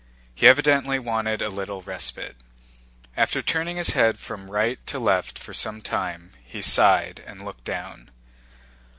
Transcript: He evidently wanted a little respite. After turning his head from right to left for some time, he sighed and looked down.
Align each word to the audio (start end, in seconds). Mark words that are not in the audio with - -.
He 0.33 0.47
evidently 0.47 0.97
wanted 0.97 1.43
a 1.43 1.49
little 1.51 1.83
respite. 1.83 2.35
After 3.15 3.43
turning 3.43 3.77
his 3.77 3.89
head 3.89 4.17
from 4.17 4.49
right 4.49 4.83
to 4.87 4.97
left 4.97 5.37
for 5.37 5.53
some 5.53 5.79
time, 5.79 6.33
he 6.43 6.59
sighed 6.63 7.23
and 7.27 7.45
looked 7.45 7.65
down. 7.65 8.09